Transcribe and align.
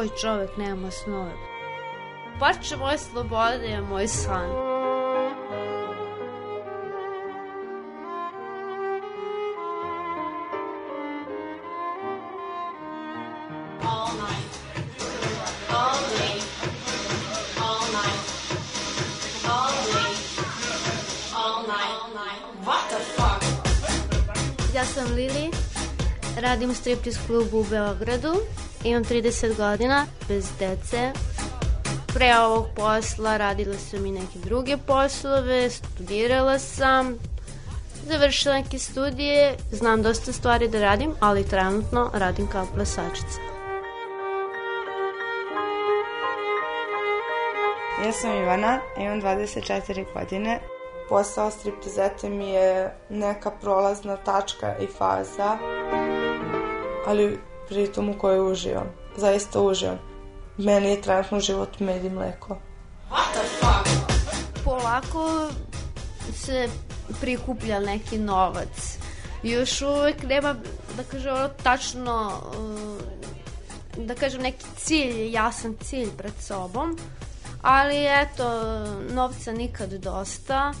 Koji 0.00 0.10
čovek 0.20 0.56
nema 0.56 0.90
snove? 0.90 1.32
Parče 2.38 2.76
moje 2.76 2.98
slobode 2.98 3.66
je 3.66 3.80
moj 3.80 4.08
san. 4.08 4.50
Radim 26.36 26.70
u 26.70 26.74
striptease 26.74 27.18
klubu 27.26 27.60
u 27.60 27.64
Beogradu, 27.70 28.34
imam 28.84 29.04
30 29.04 29.56
godina, 29.56 30.06
bez 30.28 30.48
dece. 30.58 31.12
Pre 32.14 32.38
ovog 32.38 32.66
posla 32.76 33.36
radila 33.36 33.76
sam 33.76 34.06
i 34.06 34.12
neke 34.12 34.38
druge 34.38 34.76
poslove, 34.76 35.70
studirala 35.70 36.58
sam, 36.58 37.18
završila 38.06 38.54
neke 38.54 38.78
studije, 38.78 39.56
znam 39.72 40.02
dosta 40.02 40.32
stvari 40.32 40.68
da 40.68 40.80
radim, 40.80 41.14
ali 41.20 41.48
trenutno 41.48 42.10
radim 42.14 42.46
kao 42.46 42.66
plesačica. 42.74 43.40
Ja 48.04 48.12
sam 48.12 48.36
Ivana, 48.36 48.80
imam 48.98 49.22
24 49.22 50.04
godine. 50.14 50.60
Posao 51.08 51.50
striptizete 51.50 52.28
mi 52.28 52.50
je 52.50 52.94
neka 53.08 53.50
prolazna 53.50 54.16
tačka 54.16 54.74
i 54.78 54.86
faza, 54.86 55.58
ali 57.06 57.38
pritom 57.70 58.08
u 58.08 58.18
kojoj 58.18 58.52
uživam. 58.52 58.86
Zaista 59.16 59.60
uživam. 59.60 59.98
Meni 60.58 60.90
je 60.90 61.02
trenutno 61.02 61.40
život 61.40 61.80
med 61.80 62.04
i 62.04 62.10
mleko. 62.10 62.58
What 63.10 63.32
the 63.32 63.48
fuck? 63.60 64.10
Polako 64.64 65.48
se 66.34 66.68
prikuplja 67.20 67.80
neki 67.80 68.18
novac. 68.18 68.98
Još 69.42 69.82
uvek 69.82 70.22
nema, 70.22 70.54
da 70.96 71.02
kažem, 71.10 71.34
ono 71.34 71.48
tačno, 71.48 72.32
uh, 72.58 74.04
da 74.06 74.14
kažem, 74.14 74.42
neki 74.42 74.64
cilj, 74.76 75.32
jasan 75.32 75.76
cilj 75.82 76.10
pred 76.18 76.32
sobom. 76.40 76.98
Ali 77.62 78.06
eto, 78.06 78.48
novca 79.14 79.52
nikad 79.52 79.90
dosta. 79.90 80.72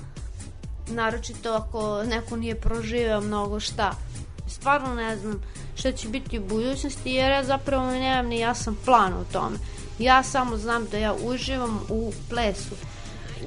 Naročito 0.88 1.52
ako 1.52 2.04
neko 2.04 2.36
nije 2.36 2.60
proživeo 2.60 3.20
mnogo 3.20 3.60
šta. 3.60 3.92
Stvarno 4.50 4.94
ne 4.94 5.16
znam 5.16 5.42
šta 5.74 5.92
će 5.92 6.08
biti 6.08 6.38
u 6.38 6.44
budućnosti 6.44 7.10
jer 7.10 7.32
ja 7.32 7.44
zapravo 7.44 7.90
nemam 7.90 8.26
ni 8.26 8.38
jasan 8.38 8.76
plan 8.84 9.12
u 9.12 9.24
tome. 9.32 9.56
Ja 9.98 10.22
samo 10.22 10.56
znam 10.56 10.86
da 10.86 10.98
ja 10.98 11.14
uživam 11.24 11.80
u 11.88 12.12
plesu. 12.30 12.74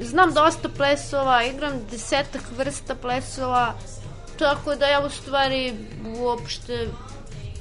Znam 0.01 0.33
dosta 0.33 0.69
plesova, 0.69 1.43
igram 1.43 1.73
desetak 1.91 2.41
vrsta 2.57 2.95
plesova, 2.95 3.73
tako 4.39 4.75
da 4.75 4.85
ja 4.85 5.05
u 5.05 5.09
stvari 5.09 5.73
uopšte 6.17 6.87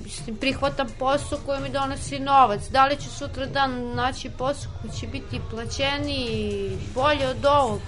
mislim, 0.05 0.37
prihvatam 0.37 0.87
posao 0.99 1.39
koji 1.47 1.61
mi 1.61 1.69
donosi 1.69 2.19
novac. 2.19 2.61
Da 2.71 2.87
li 2.87 2.97
ću 2.97 3.11
sutra 3.11 3.47
dan 3.47 3.95
naći 3.95 4.31
posao 4.39 4.73
koji 4.81 4.93
će 5.01 5.07
biti 5.07 5.41
plaćeniji, 5.51 6.79
bolje 6.95 7.29
od 7.29 7.45
ovog? 7.45 7.81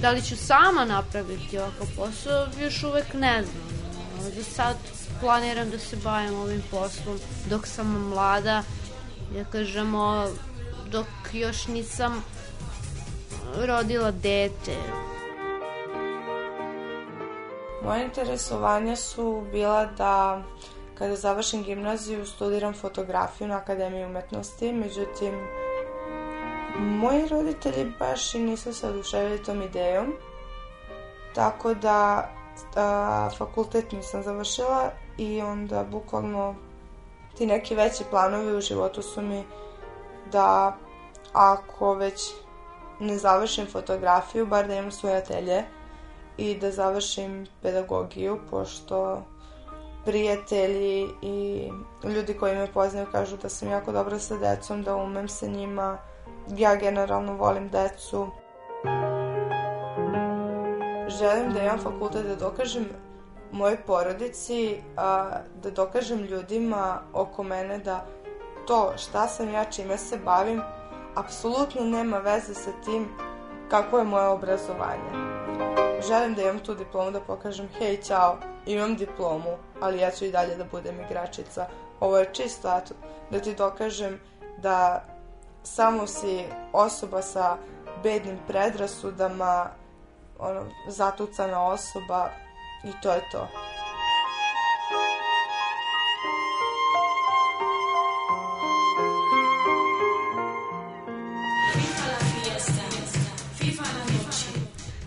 Da 0.00 0.10
li 0.10 0.22
ću 0.22 0.36
sama 0.36 0.84
napraviti 0.84 1.58
ovakav 1.58 1.86
posao, 1.96 2.46
još 2.60 2.82
uvek 2.82 3.14
ne 3.14 3.42
znam. 3.42 3.77
Za 4.20 4.44
sad 4.44 4.76
planiram 5.20 5.70
da 5.70 5.78
se 5.78 5.96
bavim 5.96 6.40
ovim 6.40 6.62
poslom 6.70 7.18
dok 7.50 7.66
sam 7.66 8.08
mlada, 8.08 8.62
da 9.34 9.44
kažemo, 9.44 10.26
dok 10.90 11.06
još 11.32 11.66
nisam 11.66 12.24
rodila 13.56 14.10
dete. 14.10 14.76
Moje 17.84 18.04
interesovanja 18.04 18.96
su 18.96 19.42
bila 19.52 19.86
da 19.86 20.42
kada 20.94 21.16
završim 21.16 21.62
gimnaziju 21.62 22.26
studiram 22.26 22.74
fotografiju 22.74 23.48
na 23.48 23.56
Akademiji 23.56 24.04
umetnosti, 24.04 24.72
međutim 24.72 25.34
moji 26.78 27.28
roditelji 27.28 27.92
baš 27.98 28.34
i 28.34 28.38
nisu 28.38 28.74
se 28.74 28.88
oduševili 28.88 29.42
tom 29.42 29.62
idejom, 29.62 30.12
tako 31.34 31.74
da 31.74 32.28
a, 32.76 33.30
fakultet 33.38 33.92
nisam 33.92 34.22
završila 34.22 34.90
i 35.18 35.42
onda 35.42 35.84
bukvalno 35.84 36.54
ti 37.36 37.46
neki 37.46 37.74
veći 37.74 38.04
planovi 38.10 38.56
u 38.56 38.60
životu 38.60 39.02
su 39.02 39.22
mi 39.22 39.44
da 40.32 40.76
ako 41.32 41.94
već 41.94 42.20
ne 43.00 43.18
završim 43.18 43.66
fotografiju, 43.66 44.46
bar 44.46 44.66
da 44.66 44.74
imam 44.74 44.90
svoje 44.90 45.16
atelje 45.16 45.64
i 46.36 46.54
da 46.54 46.70
završim 46.70 47.46
pedagogiju, 47.62 48.38
pošto 48.50 49.22
prijatelji 50.04 51.08
i 51.22 51.68
ljudi 52.04 52.34
koji 52.34 52.56
me 52.56 52.72
poznaju 52.72 53.06
kažu 53.12 53.36
da 53.36 53.48
sam 53.48 53.70
jako 53.70 53.92
dobra 53.92 54.18
sa 54.18 54.36
decom, 54.36 54.82
da 54.82 54.96
umem 54.96 55.28
sa 55.28 55.46
njima. 55.46 55.98
Ja 56.56 56.76
generalno 56.76 57.36
volim 57.36 57.68
decu. 57.68 58.26
Želim 61.08 61.52
da 61.52 61.62
imam 61.62 61.78
fakultet 61.78 62.26
da 62.26 62.36
dokažem 62.36 62.88
mojoj 63.52 63.76
porodici, 63.86 64.80
a, 64.96 65.30
da 65.62 65.70
dokažem 65.70 66.18
ljudima 66.18 67.00
oko 67.12 67.42
mene 67.42 67.78
da 67.78 68.06
to 68.66 68.92
šta 68.96 69.28
sam 69.28 69.52
ja, 69.52 69.64
čime 69.64 69.98
se 69.98 70.18
bavim, 70.24 70.62
apsolutno 71.14 71.84
nema 71.84 72.18
veze 72.18 72.54
sa 72.54 72.70
tim 72.84 73.08
kako 73.70 73.98
je 73.98 74.04
moje 74.04 74.26
obrazovanje. 74.26 75.10
Želim 76.08 76.34
da 76.34 76.42
imam 76.42 76.58
tu 76.58 76.74
diplomu 76.74 77.10
da 77.10 77.20
pokažem, 77.20 77.68
hej, 77.78 77.96
ćao, 77.96 78.36
imam 78.66 78.96
diplomu, 78.96 79.56
ali 79.80 79.98
ja 79.98 80.10
ću 80.10 80.24
i 80.24 80.30
dalje 80.30 80.56
da 80.56 80.64
budem 80.64 81.00
igračica. 81.00 81.66
Ovo 82.00 82.18
je 82.18 82.32
čisto 82.32 82.78
eto, 82.78 82.94
da 83.30 83.40
ti 83.40 83.54
dokažem 83.54 84.20
da 84.58 85.04
samo 85.62 86.06
si 86.06 86.44
osoba 86.72 87.22
sa 87.22 87.56
bednim 88.02 88.38
predrasudama, 88.46 89.70
ono, 90.38 90.66
zatucana 90.86 91.62
osoba 91.66 92.30
i 92.84 92.92
to 93.02 93.12
je 93.12 93.20
to. 93.32 93.48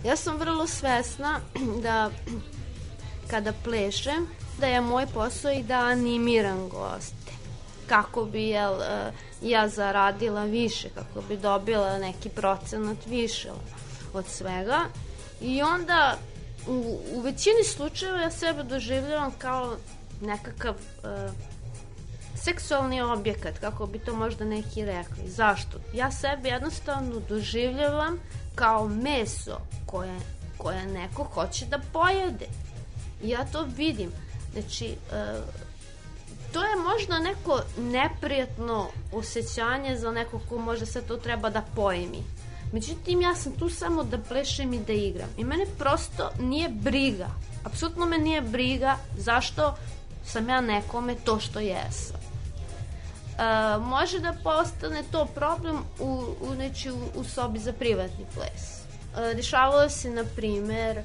Ja 0.04 0.16
sam 0.16 0.38
vrlo 0.38 0.68
svesna 0.68 1.40
da 1.84 2.10
kada 3.28 3.54
plešem, 3.64 4.28
da 4.60 4.68
je 4.68 4.82
moj 4.82 5.06
posao 5.14 5.52
i 5.52 5.64
da 5.64 5.76
animiram 5.76 6.70
goste. 6.70 7.32
Kako 7.88 8.26
bi 8.26 8.44
jel, 8.44 8.82
e, 8.82 9.12
ja 9.42 9.68
zaradila 9.68 10.44
više, 10.44 10.90
kako 10.90 11.28
bi 11.28 11.38
dobila 11.38 11.98
neki 11.98 12.30
procenat 12.30 12.98
više 13.06 13.50
od 14.14 14.26
svega. 14.26 14.80
I 15.42 15.62
onda 15.62 16.18
u, 16.68 17.00
u 17.14 17.22
većini 17.22 17.64
slučajeva 17.64 18.20
ja 18.20 18.32
sebe 18.32 18.64
doživljavam 18.64 19.32
kao 19.38 19.78
nekakav 20.22 20.76
uh, 20.76 21.34
seksualni 22.36 23.02
objekat, 23.02 23.60
kako 23.60 23.86
bi 23.86 24.00
to 24.00 24.16
možda 24.16 24.46
neki 24.46 24.86
rekli. 24.86 25.30
Zašto? 25.30 25.78
Ja 25.94 26.12
sebe 26.12 26.50
jednostavno 26.50 27.20
doživljavam 27.30 28.20
kao 28.56 28.88
meso 28.88 29.58
koje, 29.86 30.20
koje 30.58 30.86
neko 30.86 31.24
hoće 31.24 31.66
da 31.66 31.80
pojede. 31.94 32.46
Ja 33.24 33.46
to 33.52 33.68
vidim. 33.78 34.12
Znači, 34.54 34.96
uh, 35.12 35.44
to 36.54 36.64
je 36.64 36.76
možda 36.76 37.20
neko 37.20 37.62
neprijatno 37.78 38.88
osjećanje 39.12 39.98
za 39.98 40.12
neko 40.12 40.40
ko 40.50 40.58
možda 40.58 40.86
sve 40.86 41.02
to 41.02 41.18
treba 41.18 41.50
da 41.50 41.62
pojmi. 41.76 42.24
Međutim, 42.72 43.22
ja 43.22 43.36
sam 43.36 43.54
tu 43.54 43.70
samo 43.70 44.04
da 44.04 44.18
plešem 44.18 44.74
i 44.74 44.80
da 44.80 44.94
igram. 44.94 45.30
I 45.38 45.44
mene 45.44 45.66
prosto 45.78 46.30
nije 46.40 46.70
briga. 46.70 47.28
Apsolutno 47.64 48.06
me 48.06 48.18
nije 48.18 48.42
briga 48.42 48.98
zašto 49.18 49.76
sam 50.26 50.50
ja 50.50 50.62
nekome 50.62 51.16
to 51.16 51.40
što 51.40 51.60
jesam. 51.60 52.18
E, 52.18 53.78
može 53.80 54.20
da 54.20 54.34
postane 54.44 55.04
to 55.12 55.26
problem 55.26 55.78
u, 56.00 56.26
u, 56.42 56.56
neći, 56.56 56.92
u, 56.92 56.98
u 57.16 57.24
sobi 57.24 57.60
za 57.60 57.74
privatni 57.74 58.26
ples. 58.34 58.82
E, 59.18 59.36
dešavalo 59.36 59.90
se, 59.90 60.10
na 60.10 60.24
primer, 60.36 60.98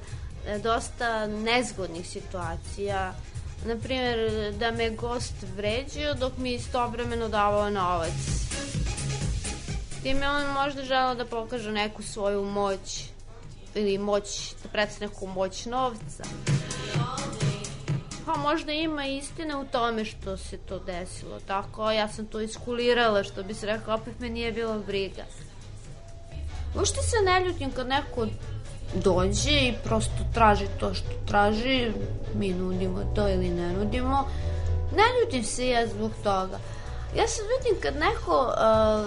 e, 0.47 0.59
dosta 0.59 1.27
nezgodnih 1.27 2.09
situacija. 2.09 3.15
Na 3.65 3.77
primer, 3.77 4.17
da 4.59 4.71
me 4.71 4.91
gost 4.91 5.35
vređio 5.57 6.15
dok 6.15 6.33
mi 6.39 6.55
istovremeno 6.55 7.29
davao 7.29 7.71
novac 7.71 8.13
Time 10.07 10.29
on 10.29 10.53
možda 10.65 10.83
želeo 10.83 11.15
da 11.15 11.25
pokaže 11.25 11.73
neku 11.73 12.03
svoju 12.03 12.45
moć 12.45 13.05
ili 13.75 13.99
moć, 13.99 14.55
da 14.63 14.69
predstav 14.69 15.09
neku 15.09 15.27
moć 15.27 15.65
novca. 15.67 16.25
Pa 18.27 18.37
možda 18.37 18.73
ima 18.73 19.07
istine 19.07 19.57
u 19.57 19.65
tome 19.65 20.05
što 20.05 20.37
se 20.37 20.59
to 20.59 20.79
desilo, 20.79 21.41
tako 21.47 21.91
ja 21.91 22.09
sam 22.09 22.27
to 22.27 22.41
iskulirala, 22.41 23.25
što 23.25 23.43
bi 23.43 23.55
se 23.55 23.67
rekao, 23.67 23.95
opet 23.95 24.21
me 24.21 24.29
nije 24.29 24.53
bilo 24.53 24.79
briga. 24.79 25.25
Ušte 26.81 27.03
se 27.03 27.17
ne 27.25 27.41
ljutim 27.47 27.73
kad 27.73 27.89
neko 27.89 28.27
dođe 28.95 29.51
i 29.51 29.75
prosto 29.85 30.25
traži 30.35 30.67
to 30.81 30.95
što 30.95 31.11
traži, 31.27 31.93
mi 32.35 32.49
nudimo 32.49 33.13
to 33.15 33.29
ili 33.29 33.49
ne 33.49 33.73
nudimo. 33.73 34.29
Ne 34.97 35.05
ljutim 35.21 35.45
se 35.45 35.69
ja 35.69 35.87
zbog 35.87 36.11
toga. 36.23 36.59
Ja 37.17 37.29
se 37.29 37.43
ljutim 37.43 37.81
kad 37.83 37.97
neko 37.97 38.43
uh, 38.43 39.07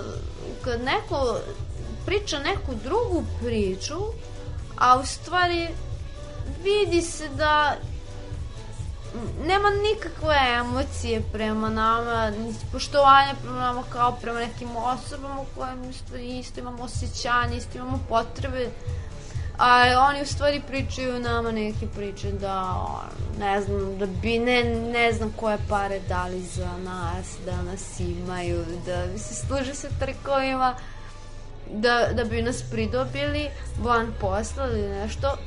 kad 0.63 0.81
neko 0.81 1.39
priča 2.05 2.39
neku 2.39 2.75
drugu 2.83 3.23
priču, 3.41 3.97
a 4.77 4.99
u 4.99 5.05
stvari 5.05 5.67
vidi 6.63 7.01
se 7.01 7.29
da 7.29 7.75
nema 9.45 9.69
nikakve 9.69 10.35
emocije 10.59 11.21
prema 11.31 11.69
nama, 11.69 12.29
ni 12.29 12.53
poštovanja 12.71 13.33
prema 13.41 13.59
nama 13.59 13.83
kao 13.93 14.11
prema 14.21 14.39
nekim 14.39 14.69
osobama 14.75 15.45
kojem 15.57 15.89
isto, 15.89 16.15
isto 16.15 16.59
imamo 16.59 16.83
osjećanje, 16.83 17.57
isto 17.57 17.77
imamo 17.77 17.99
potrebe 18.09 18.69
a 19.59 19.83
oni 20.09 20.21
u 20.21 20.25
stvari 20.25 20.61
pričaju 20.67 21.19
nama 21.19 21.51
neke 21.51 21.87
priče 21.95 22.31
da 22.31 22.75
ne 23.39 23.61
znam, 23.61 23.97
da 23.97 24.05
bi 24.05 24.39
ne, 24.39 24.63
ne 24.63 25.13
znam 25.13 25.33
koje 25.35 25.57
pare 25.69 25.99
dali 25.99 26.41
za 26.41 26.77
nas, 26.77 27.35
da 27.45 27.61
nas 27.61 27.99
imaju, 27.99 28.65
da 28.85 29.17
se 29.17 29.35
služe 29.35 29.75
se 29.75 29.89
trikovima 29.99 30.75
da, 31.73 32.09
da 32.13 32.23
bi 32.23 32.41
nas 32.41 32.63
pridobili 32.71 33.49
van 33.79 34.13
posla 34.19 34.67
ili 34.67 34.81
nešto. 34.81 35.37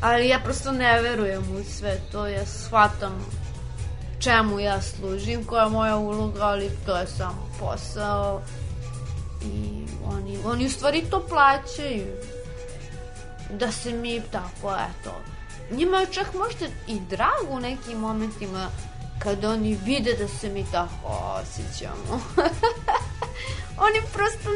Ali 0.00 0.28
ja 0.28 0.40
prosto 0.44 0.72
ne 0.72 1.02
verujem 1.02 1.56
u 1.56 1.64
sve 1.64 2.00
to, 2.12 2.26
ja 2.26 2.46
shvatam 2.46 3.26
čemu 4.18 4.60
ja 4.60 4.82
služim, 4.82 5.44
koja 5.44 5.64
je 5.64 5.70
moja 5.70 5.96
uloga, 5.96 6.44
ali 6.44 6.70
to 6.86 6.96
je 6.96 7.06
samo 7.06 7.48
posao. 7.60 8.42
I 9.44 9.84
oni, 10.04 10.38
oni 10.44 10.66
u 10.66 10.70
stvari 10.70 11.04
to 11.10 11.26
plaćaju 11.28 12.06
da 13.52 13.72
se 13.72 13.92
mi 13.92 14.22
tako, 14.30 14.74
eto, 14.74 15.20
njima 15.70 15.98
je 15.98 16.06
čak 16.06 16.34
možda 16.34 16.66
i 16.86 17.00
drago 17.00 17.50
u 17.50 17.60
nekim 17.60 17.98
momentima 17.98 18.68
kad 19.18 19.44
oni 19.44 19.78
vide 19.84 20.14
da 20.14 20.28
se 20.28 20.48
mi 20.48 20.64
tako 20.72 21.38
osjećamo. 21.40 22.20
oni 23.86 24.00
prosto 24.12 24.50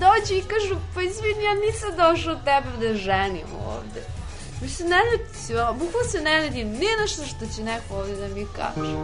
dođu 0.00 0.34
i 0.34 0.42
kažu, 0.42 0.76
pa 0.94 1.02
izvini, 1.02 1.44
ja 1.44 1.54
nisam 1.54 1.96
došao 1.96 2.34
tebe 2.34 2.86
da 2.86 2.94
ženim 2.94 3.46
ovde. 3.66 4.02
Mi 4.62 4.68
se 4.68 4.84
ne 4.84 4.96
ljuti, 5.12 5.78
bukva 5.78 6.04
se 6.04 6.20
ne 6.20 6.42
ljuti, 6.42 6.64
nije 6.64 6.96
nešto 7.00 7.22
što 7.24 7.46
će 7.56 7.62
neko 7.62 7.96
ovde 7.96 8.16
da 8.16 8.28
mi 8.28 8.46
kaže. 8.56 8.96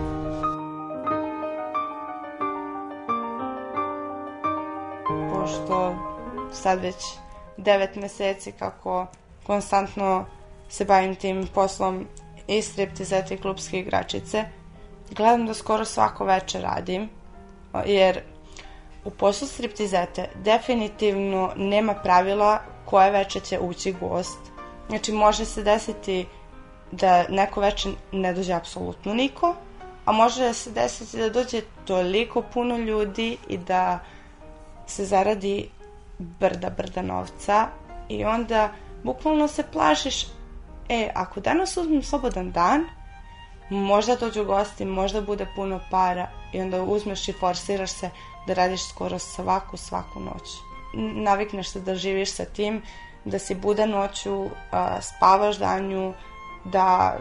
Pošto 5.32 5.96
sad 6.52 6.80
već 6.80 6.96
devet 7.56 7.96
meseci 7.96 8.52
kako 8.52 9.06
konstantno 9.46 10.24
se 10.68 10.84
bavim 10.84 11.14
tim 11.14 11.48
poslom 11.54 12.06
i 12.46 12.62
striptizete 12.62 13.34
i 13.34 13.38
klubske 13.38 13.78
igračice. 13.78 14.44
Gledam 15.10 15.46
da 15.46 15.54
skoro 15.54 15.84
svako 15.84 16.24
veče 16.24 16.60
radim, 16.60 17.08
jer 17.86 18.20
u 19.04 19.10
poslu 19.10 19.48
striptizete 19.48 20.28
definitivno 20.44 21.52
nema 21.56 21.94
pravila 21.94 22.60
koje 22.84 23.10
veče 23.10 23.40
će 23.40 23.58
ući 23.58 23.92
gost. 23.92 24.38
Znači 24.88 25.12
može 25.12 25.44
se 25.44 25.62
desiti 25.62 26.26
da 26.90 27.28
neko 27.28 27.60
veče 27.60 27.88
ne 28.12 28.32
dođe 28.32 28.52
apsolutno 28.52 29.14
niko, 29.14 29.54
a 30.04 30.12
može 30.12 30.44
da 30.44 30.54
se 30.54 30.70
desiti 30.70 31.18
da 31.18 31.28
dođe 31.28 31.60
toliko 31.84 32.42
puno 32.42 32.76
ljudi 32.76 33.36
i 33.48 33.58
da 33.58 33.98
se 34.86 35.04
zaradi 35.04 35.68
brda, 36.18 36.70
brda 36.70 37.02
novca 37.02 37.66
i 38.08 38.24
onda 38.24 38.68
bukvalno 39.04 39.48
se 39.48 39.62
plašiš, 39.72 40.26
e, 40.88 41.10
ako 41.14 41.40
danas 41.40 41.76
uzmem 41.76 42.02
slobodan 42.02 42.50
dan, 42.50 42.84
možda 43.70 44.16
dođu 44.16 44.44
gosti, 44.44 44.84
možda 44.84 45.20
bude 45.20 45.46
puno 45.56 45.80
para 45.90 46.28
i 46.52 46.60
onda 46.60 46.82
uzmeš 46.82 47.28
i 47.28 47.32
forsiraš 47.32 47.90
se 47.90 48.10
da 48.46 48.54
radiš 48.54 48.88
skoro 48.88 49.18
svaku, 49.18 49.76
svaku 49.76 50.20
noć. 50.20 50.48
Navikneš 51.14 51.68
se 51.68 51.80
da 51.80 51.94
živiš 51.94 52.32
sa 52.32 52.44
tim, 52.44 52.82
da 53.24 53.38
si 53.38 53.54
budan 53.54 53.90
noću, 53.90 54.46
spavaš 55.00 55.58
danju, 55.58 56.12
da 56.64 57.18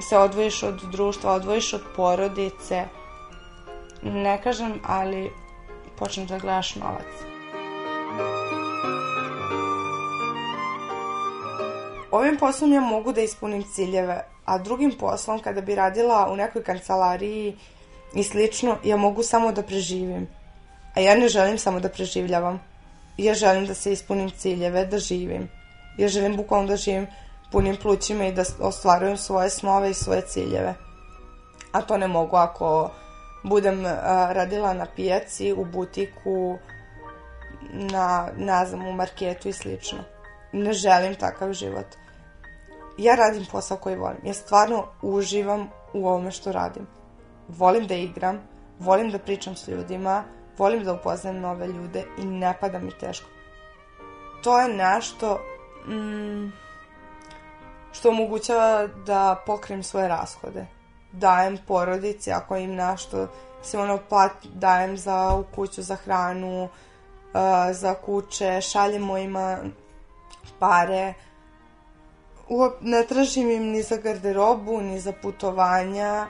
se 0.00 0.18
odvojiš 0.18 0.62
od 0.62 0.82
društva, 0.92 1.32
odvojiš 1.32 1.72
od 1.72 1.82
porodice. 1.96 2.84
Ne 4.02 4.42
kažem, 4.42 4.80
ali 4.86 5.32
počneš 5.98 6.28
da 6.28 6.38
gledaš 6.38 6.74
novac. 6.74 7.35
Ovim 12.16 12.38
poslom 12.38 12.72
ja 12.72 12.80
mogu 12.80 13.12
da 13.12 13.20
ispunim 13.20 13.64
ciljeve, 13.74 14.24
a 14.44 14.58
drugim 14.58 14.92
poslom, 14.98 15.40
kada 15.40 15.60
bi 15.60 15.74
radila 15.74 16.28
u 16.32 16.36
nekoj 16.36 16.62
kancelariji 16.62 17.56
i 18.14 18.22
slično, 18.22 18.78
ja 18.84 18.96
mogu 18.96 19.22
samo 19.22 19.52
da 19.52 19.62
preživim. 19.62 20.28
A 20.94 21.00
ja 21.00 21.14
ne 21.14 21.28
želim 21.28 21.58
samo 21.58 21.80
da 21.80 21.88
preživljavam. 21.88 22.60
Ja 23.18 23.34
želim 23.34 23.66
da 23.66 23.74
se 23.74 23.92
ispunim 23.92 24.30
ciljeve, 24.30 24.86
da 24.86 24.98
živim. 24.98 25.48
Ja 25.98 26.08
želim 26.08 26.36
bukvalno 26.36 26.68
da 26.68 26.76
živim 26.76 27.06
punim 27.52 27.76
plućima 27.76 28.24
i 28.24 28.32
da 28.32 28.44
ostvarujem 28.60 29.16
svoje 29.16 29.50
snove 29.50 29.90
i 29.90 29.94
svoje 29.94 30.22
ciljeve. 30.22 30.74
A 31.72 31.82
to 31.82 31.96
ne 31.96 32.08
mogu 32.08 32.36
ako 32.36 32.90
budem 33.44 33.84
uh, 33.84 33.92
radila 34.30 34.72
na 34.74 34.86
pijaci, 34.96 35.52
u 35.52 35.64
butiku, 35.64 36.58
na, 37.72 38.28
ne 38.36 38.66
znam, 38.66 38.88
u 38.88 38.92
marketu 38.92 39.48
i 39.48 39.52
slično. 39.52 39.98
Ne 40.52 40.72
želim 40.72 41.14
takav 41.14 41.52
život 41.52 41.86
ja 42.98 43.14
radim 43.14 43.46
posao 43.52 43.76
koji 43.76 43.96
volim. 43.96 44.20
Ja 44.24 44.34
stvarno 44.34 44.84
uživam 45.02 45.68
u 45.92 46.08
ovome 46.08 46.30
što 46.30 46.52
radim. 46.52 46.86
Volim 47.48 47.86
da 47.86 47.94
igram, 47.94 48.40
volim 48.78 49.10
da 49.10 49.18
pričam 49.18 49.56
s 49.56 49.68
ljudima, 49.68 50.24
volim 50.58 50.84
da 50.84 50.92
upoznam 50.92 51.40
nove 51.40 51.66
ljude 51.66 52.04
i 52.18 52.24
ne 52.24 52.54
pada 52.60 52.78
mi 52.78 52.90
teško. 52.90 53.28
To 54.42 54.60
je 54.60 54.68
nešto 54.68 55.40
mm, 55.88 56.52
što 57.92 58.08
omogućava 58.08 58.86
da 59.06 59.42
pokrijem 59.46 59.82
svoje 59.82 60.08
rashode. 60.08 60.66
Dajem 61.12 61.58
porodici, 61.66 62.32
ako 62.32 62.56
im 62.56 62.74
nešto 62.74 63.28
se 63.62 63.78
ono 63.78 63.98
plat, 64.08 64.32
dajem 64.54 64.96
za 64.96 65.34
u 65.34 65.44
kuću, 65.54 65.82
za 65.82 65.96
hranu, 65.96 66.64
uh, 66.64 66.70
za 67.72 67.94
kuće, 67.94 68.60
šaljem 68.60 69.02
mojima 69.02 69.58
pare, 70.58 71.14
uop, 71.14 71.35
ne 72.80 73.06
tražim 73.06 73.50
im 73.50 73.62
ni 73.62 73.82
za 73.82 73.96
garderobu, 73.96 74.80
ni 74.80 75.00
za 75.00 75.12
putovanja. 75.12 76.26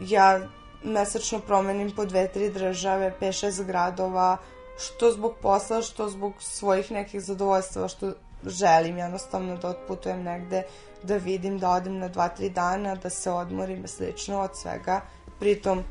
Ja 0.00 0.40
mesečno 0.84 1.40
promenim 1.40 1.90
po 1.96 2.04
dve, 2.04 2.28
tri 2.28 2.50
države, 2.50 3.14
5-6 3.20 3.64
gradova, 3.64 4.36
što 4.78 5.10
zbog 5.10 5.34
posla, 5.42 5.82
što 5.82 6.08
zbog 6.08 6.32
svojih 6.38 6.90
nekih 6.90 7.20
zadovoljstva, 7.20 7.88
što 7.88 8.12
želim 8.46 8.98
jednostavno 8.98 9.56
da 9.56 9.68
otputujem 9.68 10.22
negde, 10.22 10.62
da 11.02 11.16
vidim, 11.16 11.58
da 11.58 11.70
odem 11.70 11.98
na 11.98 12.08
2-3 12.08 12.52
dana, 12.52 12.94
da 12.94 13.10
se 13.10 13.30
odmorim 13.30 13.88
slično 13.88 14.40
od 14.40 14.50
svega. 14.54 15.00
Pritom, 15.40 15.82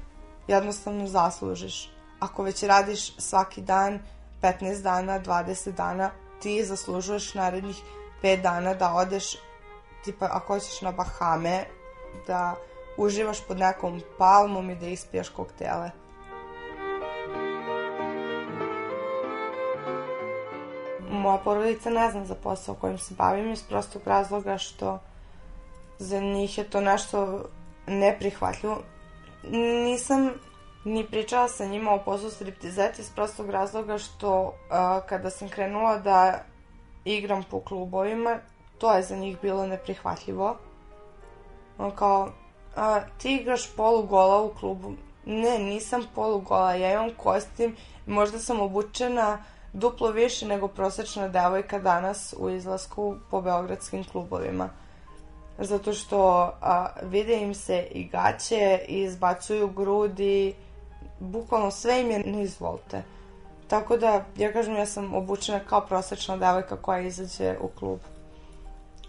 jednostavno 0.47 1.07
zaslužiš. 1.07 1.91
Ako 2.19 2.43
već 2.43 2.63
radiš 2.63 3.17
svaki 3.17 3.61
dan, 3.61 3.99
15 4.41 4.81
dana, 4.81 5.19
20 5.19 5.71
dana, 5.71 6.11
ti 6.41 6.63
zaslužuješ 6.65 7.33
narednih 7.33 7.75
5 8.23 8.41
dana 8.41 8.73
da 8.73 8.93
odeš, 8.93 9.37
tipa 10.05 10.27
ako 10.31 10.53
hoćeš 10.53 10.81
na 10.81 10.91
Bahame, 10.91 11.65
da 12.27 12.55
uživaš 12.97 13.47
pod 13.47 13.57
nekom 13.57 14.01
palmom 14.17 14.69
i 14.69 14.75
da 14.75 14.87
ispijaš 14.87 15.29
koktele. 15.29 15.91
Moja 21.09 21.37
porodica 21.37 21.89
ne 21.89 22.11
zna 22.11 22.25
za 22.25 22.35
posao 22.35 22.75
kojim 22.75 22.97
se 22.97 23.13
bavim 23.17 23.51
iz 23.51 23.63
prostog 23.63 24.01
razloga 24.05 24.57
što 24.57 24.99
za 25.99 26.19
njih 26.19 26.57
je 26.57 26.63
to 26.63 26.81
nešto 26.81 27.45
neprihvatljivo. 27.87 28.81
Nisam 29.83 30.29
ni 30.85 31.07
pričala 31.07 31.47
sa 31.47 31.65
njima 31.65 31.91
o 31.91 32.03
poslu 32.05 32.29
striptizeti 32.29 33.01
iz 33.01 33.09
prostog 33.15 33.49
razloga 33.49 33.97
što 33.97 34.41
uh, 34.41 34.53
kada 35.09 35.29
sam 35.29 35.49
krenula 35.49 35.97
da 35.97 36.43
igram 37.05 37.43
po 37.51 37.59
klubovima, 37.59 38.39
to 38.77 38.93
je 38.93 39.03
za 39.03 39.15
njih 39.15 39.37
bilo 39.41 39.67
neprihvatljivo. 39.67 40.57
On 41.77 41.91
kao, 41.91 42.29
a, 42.75 43.01
ti 43.17 43.35
igraš 43.35 43.75
polugola 43.75 44.41
u 44.41 44.49
klubu. 44.49 44.93
Ne, 45.25 45.59
nisam 45.59 46.03
polugola, 46.15 46.73
ja 46.73 46.93
imam 46.93 47.09
kostim, 47.17 47.75
možda 48.05 48.39
sam 48.39 48.61
obučena 48.61 49.43
duplo 49.73 50.11
više 50.11 50.47
nego 50.47 50.67
prosečna 50.67 51.27
devojka 51.27 51.79
danas 51.79 52.35
u 52.37 52.49
izlasku 52.49 53.15
po 53.31 53.41
beogradskim 53.41 54.03
klubovima. 54.03 54.69
Zato 55.59 55.93
što 55.93 56.51
a, 56.61 56.87
vide 57.01 57.37
im 57.37 57.53
se 57.53 57.87
i 57.91 58.07
gaće 58.07 58.79
i 58.87 59.01
izbacuju 59.01 59.67
grudi, 59.67 60.55
bukvalno 61.19 61.71
sve 61.71 62.01
im 62.01 62.11
je 62.11 62.19
ne 62.19 62.43
izvolite. 62.43 63.03
Tako 63.67 63.97
da, 63.97 64.25
ja 64.37 64.53
kažem, 64.53 64.75
ja 64.75 64.85
sam 64.85 65.13
obučena 65.13 65.59
kao 65.59 65.81
prosečna 65.81 66.37
devojka 66.37 66.75
koja 66.75 66.99
izađe 66.99 67.57
u 67.61 67.67
klub. 67.67 67.99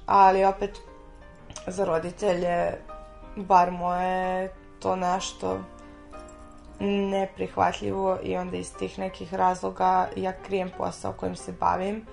Ali 0.06 0.44
opet, 0.44 0.78
za 1.66 1.84
roditelje, 1.84 2.72
bar 3.36 3.70
moje, 3.70 4.52
to 4.80 4.96
nešto 4.96 5.58
neprihvatljivo 6.80 8.18
i 8.22 8.36
onda 8.36 8.56
iz 8.56 8.72
tih 8.78 8.98
nekih 8.98 9.34
razloga 9.34 10.08
ja 10.16 10.32
krijem 10.46 10.70
posao 10.78 11.12
kojim 11.12 11.36
se 11.36 11.52
bavim. 11.52 12.06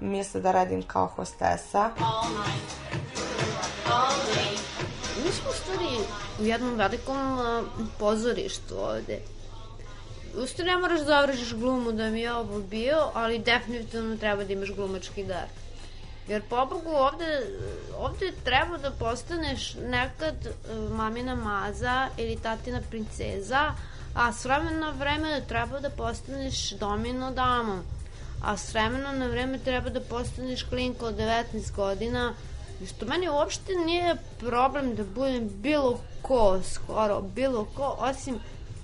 Misle 0.00 0.40
da 0.40 0.52
radim 0.52 0.82
kao 0.82 1.06
hostesa. 1.06 1.90
Mi 5.24 5.32
smo 5.32 5.50
u 5.50 5.52
stvari 5.52 5.86
u 6.40 6.44
jednom 6.44 6.74
velikom 6.74 7.38
pozorištu 7.98 8.74
ovde. 8.78 9.20
U 10.42 10.46
stvari 10.46 10.70
ne 10.70 10.76
moraš 10.76 10.98
da 10.98 11.04
završiš 11.04 11.54
glumu 11.54 11.92
da 11.92 12.10
mi 12.10 12.20
je 12.20 12.34
ovo 12.34 12.60
bio, 12.60 13.10
ali 13.14 13.38
definitivno 13.38 14.16
treba 14.16 14.44
da 14.44 14.52
imaš 14.52 14.70
glumački 14.70 15.24
dar. 15.24 15.61
Jer 16.28 16.42
pobogu 16.48 16.90
ovde, 16.90 17.46
ovde 17.98 18.32
treba 18.44 18.78
da 18.78 18.90
postaneš 18.90 19.74
nekad 19.74 20.34
uh, 20.46 20.90
mamina 20.96 21.34
maza 21.34 22.08
ili 22.16 22.36
tatina 22.36 22.80
princeza, 22.90 23.74
a 24.14 24.32
s 24.32 24.44
vremena 24.44 24.78
na 24.78 24.90
vreme 24.90 25.42
treba 25.48 25.80
da 25.80 25.90
postaneš 25.90 26.70
domino 26.70 27.30
damom. 27.30 27.82
A 28.42 28.56
s 28.56 28.74
vremena 28.74 29.12
na 29.12 29.26
vreme 29.26 29.58
treba 29.58 29.90
da 29.90 30.00
postaneš 30.00 30.62
klinka 30.62 31.06
od 31.06 31.14
19 31.14 31.74
godina, 31.76 32.34
što 32.86 33.06
meni 33.06 33.28
uopšte 33.28 33.72
nije 33.86 34.16
problem 34.38 34.94
da 34.94 35.04
budem 35.04 35.48
bilo 35.48 36.00
ko, 36.22 36.60
skoro 36.62 37.20
bilo 37.20 37.64
ko, 37.64 37.96
osim 37.98 38.40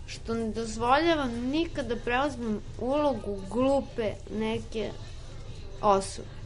što 0.06 0.34
ne 0.34 0.50
dozvoljavam 0.50 1.30
nikad 1.30 1.86
da 1.86 1.96
preuzmem 1.96 2.60
ulogu 2.78 3.40
glupe 3.50 4.12
neke 4.30 4.90
osobe. 5.80 6.37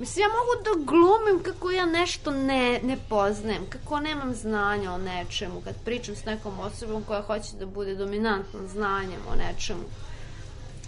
Mislim, 0.00 0.22
ja 0.22 0.28
mogu 0.28 0.64
da 0.64 0.84
glumim 0.92 1.42
kako 1.42 1.70
ja 1.70 1.86
nešto 1.86 2.30
ne, 2.30 2.80
ne 2.82 2.96
poznajem, 3.08 3.66
kako 3.70 4.00
nemam 4.00 4.34
znanja 4.34 4.92
o 4.92 4.98
nečemu, 4.98 5.60
kad 5.64 5.74
pričam 5.84 6.16
s 6.16 6.24
nekom 6.24 6.60
osobom 6.60 7.04
koja 7.04 7.22
hoće 7.22 7.56
da 7.58 7.66
bude 7.66 7.94
dominantno 7.94 8.60
znanjem 8.68 9.20
o 9.32 9.36
nečemu. 9.36 9.82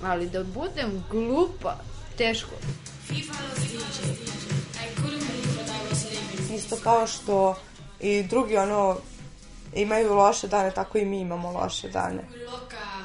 Ali 0.04 0.28
da 0.28 0.45
budem 0.45 1.04
glupa, 1.11 1.76
teško. 2.19 2.50
Isto 6.54 6.76
kao 6.83 7.07
što 7.07 7.57
i 8.00 8.23
drugi 8.23 8.57
ono 8.57 8.97
imaju 9.75 10.14
loše 10.14 10.49
dane, 10.49 10.71
tako 10.71 10.99
i 10.99 11.04
mi 11.04 11.21
imamo 11.21 11.52
loše 11.52 11.88
dane. 11.88 12.23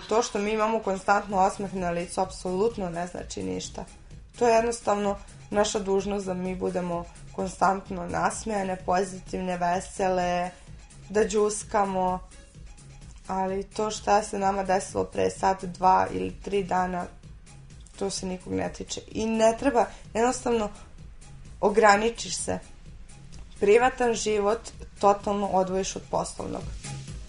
To 0.10 0.22
što 0.22 0.40
mi 0.40 0.52
imamo 0.52 0.80
konstantno 0.80 1.38
osmeh 1.38 1.74
na 1.74 1.90
licu 1.90 2.22
apsolutno 2.22 2.90
ne 2.90 3.08
znači 3.08 3.44
ništa. 3.44 3.86
To 4.40 4.48
je 4.48 4.56
jednostavno 4.56 5.18
naša 5.50 5.80
dužnost 5.80 6.26
da 6.26 6.34
mi 6.34 6.56
budemo 6.56 7.06
konstantno 7.36 8.08
nasmejane, 8.08 8.78
pozitivne, 8.86 9.58
vesele, 9.58 10.50
da 11.10 11.28
džuskamo, 11.28 12.20
ali 13.28 13.64
to 13.64 13.92
šta 13.92 14.24
se 14.24 14.40
nama 14.40 14.64
desilo 14.64 15.04
pre 15.04 15.30
sat, 15.30 15.66
dva 15.66 16.08
ili 16.12 16.36
tri 16.44 16.64
dana, 16.64 17.06
to 18.00 18.10
se 18.10 18.26
nikog 18.26 18.54
ne 18.54 18.74
tiče. 18.74 19.02
I 19.08 19.26
ne 19.26 19.56
treba, 19.60 19.86
jednostavno, 20.14 20.70
ograničiš 21.62 22.38
se. 22.38 22.60
Privatan 23.60 24.14
život 24.14 24.60
totalno 25.00 25.48
odvojiš 25.48 25.96
od 25.96 26.02
poslovnog. 26.12 26.62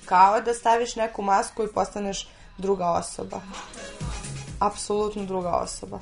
Kao 0.04 0.40
da 0.40 0.54
staviš 0.54 0.96
neku 0.96 1.22
masku 1.22 1.64
i 1.64 1.72
postaneš 1.74 2.28
druga 2.58 2.90
osoba. 2.90 3.40
Apsolutno 4.60 5.24
druga 5.24 5.50
osoba. 5.50 6.00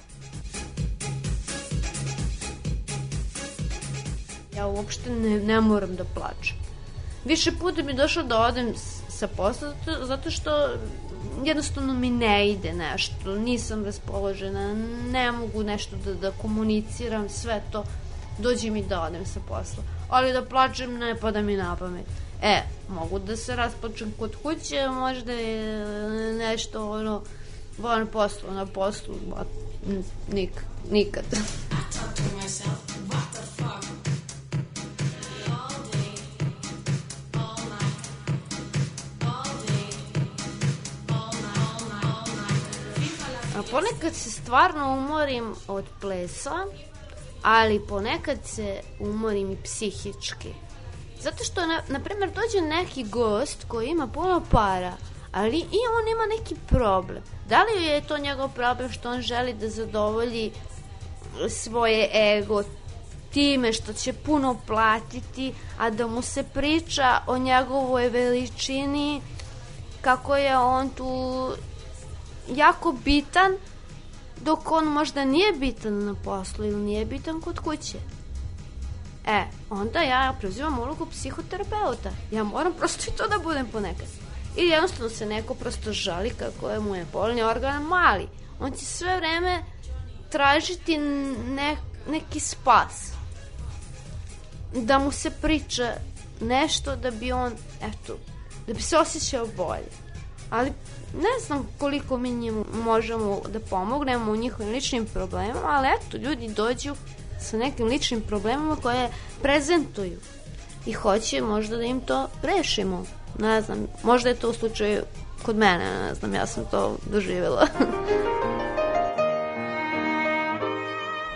Ja 4.57 4.67
uopšte 4.67 5.11
ne, 5.11 5.41
ne 5.41 5.61
moram 5.61 5.97
da 5.97 6.05
plačem. 6.05 6.57
Više 7.25 7.53
puta 7.53 7.83
mi 7.83 7.95
došlo 7.95 8.23
da 8.23 8.41
odem 8.41 8.75
sa 9.09 9.29
posla 9.29 9.69
zato, 9.69 10.07
zato 10.07 10.31
što 10.31 10.51
jednostavno 11.45 11.95
mi 11.95 12.11
ne 12.11 12.51
ide 12.51 12.73
nešto, 12.73 13.37
nisam 13.39 13.85
raspoložena, 13.85 14.75
ne 15.11 15.33
mogu 15.33 15.63
nešto 15.63 15.97
da, 16.05 16.15
da 16.15 16.31
komuniciram, 16.31 17.29
sve 17.29 17.63
to, 17.73 17.85
dođe 18.39 18.71
mi 18.71 18.83
da 18.83 19.03
odem 19.03 19.27
sa 19.27 19.41
posla. 19.49 19.83
Ali 20.09 20.33
da 20.33 20.45
plačem 20.45 20.99
ne 20.99 21.17
pada 21.17 21.43
mi 21.43 21.57
na 21.57 21.77
pamet. 21.77 22.07
E, 22.43 22.63
mogu 22.89 23.19
da 23.19 23.37
se 23.37 23.57
rasplačem 23.57 24.13
kod 24.19 24.37
kuće, 24.43 24.89
možda 24.89 25.33
je 25.33 25.87
nešto 26.35 26.91
ono, 26.91 27.23
van 27.79 28.07
poslu, 28.07 28.51
na 28.51 28.67
poslu, 28.67 29.15
nik, 30.33 30.51
nikad. 30.91 31.25
A 43.57 43.63
ponekad 43.71 44.15
se 44.15 44.31
stvarno 44.31 44.93
umorim 44.93 45.55
od 45.69 45.85
plesa, 46.01 46.67
ali 47.43 47.87
ponekad 47.89 48.39
se 48.45 48.81
umorim 49.01 49.51
i 49.51 49.57
psihički. 49.65 50.55
Zato 51.21 51.45
što, 51.45 51.67
na, 51.67 51.83
na 51.89 52.01
primjer, 52.01 52.31
dođe 52.31 52.67
neki 52.67 53.05
gost 53.05 53.65
koji 53.69 53.89
ima 53.89 54.07
puno 54.07 54.43
para, 54.51 54.93
ali 55.33 55.57
i 55.57 55.81
on 55.99 56.09
ima 56.09 56.27
neki 56.39 56.55
problem. 56.67 57.23
Da 57.49 57.63
li 57.63 57.85
je 57.85 58.07
to 58.07 58.19
njegov 58.19 58.51
problem 58.55 58.93
što 58.93 59.11
on 59.11 59.21
želi 59.21 59.55
da 59.55 59.69
zadovolji 59.69 60.53
svoje 61.49 62.11
ego 62.39 62.63
time 63.33 63.73
što 63.73 63.93
će 63.93 64.13
puno 64.13 64.57
platiti, 64.67 65.55
a 65.79 65.91
da 65.91 66.07
mu 66.07 66.23
se 66.23 66.43
priča 66.43 67.21
o 67.27 67.39
njegovoj 67.39 68.09
veličini, 68.09 69.23
kako 70.01 70.37
je 70.37 70.59
on 70.59 70.89
tu 70.89 71.51
jako 72.49 72.93
bitan, 73.05 73.53
dok 74.41 74.71
on 74.71 74.85
možda 74.85 75.25
nije 75.25 75.53
bitan 75.53 76.05
na 76.05 76.15
poslu 76.15 76.65
ili 76.65 76.77
nije 76.77 77.05
bitan 77.05 77.41
kod 77.41 77.59
kuće. 77.59 77.99
E, 79.27 79.45
onda 79.71 80.01
ja 80.01 80.35
preuzimam 80.39 80.79
ulogu 80.79 81.07
psihoterapeuta. 81.07 82.11
Ja 82.31 82.45
moram 82.45 82.73
prosto 82.73 83.11
i 83.11 83.17
to 83.17 83.29
da 83.29 83.39
budem 83.39 83.67
ponekad. 83.67 84.07
Ili 84.57 84.69
jednostavno 84.69 85.11
se 85.11 85.27
neko 85.27 85.55
prosto 85.55 85.93
žali 85.93 86.31
kako 86.31 86.71
je 86.71 86.81
mu 86.81 86.95
je 86.95 87.07
polni 87.13 87.43
organ 87.43 87.83
mali. 87.83 88.29
On 88.61 88.73
će 88.73 88.85
sve 88.85 89.17
vreme 89.17 89.63
tražiti 90.31 90.99
ne, 90.99 91.77
neki 92.09 92.41
spas. 92.41 93.13
da 94.75 94.99
mu 94.99 95.13
se 95.13 95.31
priča 95.31 95.93
nešto 96.41 96.97
da 96.97 97.11
bi 97.11 97.33
on, 97.33 97.53
eto, 97.83 98.17
da 98.67 98.73
bi 98.73 98.83
se 98.83 98.99
osjećao 98.99 99.47
bolje. 99.57 100.06
Ali 100.51 100.73
ne 101.15 101.47
znam 101.47 101.69
koliko 101.79 102.19
mi 102.19 102.31
njemu 102.31 102.65
možemo 102.85 103.41
da 103.49 103.61
pomognemo 103.61 104.33
u 104.33 104.37
njihovim 104.37 104.73
ličnim 104.73 105.07
problemama, 105.07 105.61
ali 105.65 105.89
eto, 105.89 106.17
ljudi 106.17 106.49
dođu 106.49 106.95
sa 107.41 107.57
nekim 107.57 107.87
ličnim 107.87 108.21
problemama 108.21 108.77
koje 108.83 109.11
prezentuju 109.43 110.19
i 110.87 110.93
hoće 110.93 111.43
možda 111.43 111.77
da 111.77 111.83
im 111.83 112.01
to 112.01 112.29
rešimo. 112.43 113.05
Ne 113.39 113.63
znam, 113.63 113.87
možda 114.03 114.29
je 114.29 114.35
to 114.35 114.51
u 114.51 114.53
slučaju 114.53 115.03
kod 115.43 115.57
mene, 115.57 115.85
ne 116.09 116.15
znam, 116.15 116.35
ja 116.35 116.47
sam 116.47 116.65
to 116.71 116.97
doživjela. 117.13 117.67